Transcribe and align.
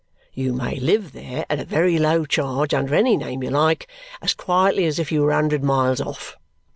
You 0.33 0.53
may 0.53 0.79
live 0.79 1.11
there 1.11 1.45
at 1.47 1.59
a 1.59 1.63
very 1.63 1.99
low 1.99 2.25
charge 2.25 2.73
under 2.73 2.95
any 2.95 3.15
name 3.17 3.43
you 3.43 3.51
like, 3.51 3.87
as 4.19 4.33
quietly 4.33 4.87
as 4.87 4.97
if 4.97 5.11
you 5.11 5.21
were 5.21 5.29
a 5.29 5.35
hundred 5.35 5.63
miles 5.63 6.01
off. 6.01 6.37